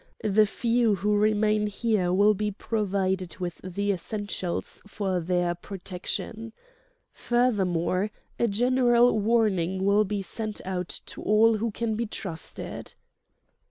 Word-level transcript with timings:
The 0.23 0.47
few 0.47 0.95
who 0.95 1.15
remain 1.15 1.67
here 1.67 2.11
will 2.11 2.33
be 2.33 2.49
provided 2.49 3.37
with 3.37 3.61
the 3.63 3.91
essentials 3.91 4.81
for 4.87 5.19
their 5.19 5.53
protection. 5.53 6.53
Furthermore, 7.11 8.09
a 8.39 8.47
general 8.47 9.19
warning 9.19 9.85
will 9.85 10.03
be 10.03 10.23
sent 10.23 10.59
out 10.65 10.89
to 11.05 11.21
all 11.21 11.57
who 11.57 11.69
can 11.69 11.93
be 11.93 12.07
trusted." 12.07 12.95